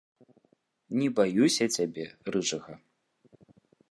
[1.01, 2.05] Не баюся цябе,
[2.37, 2.73] рыжага.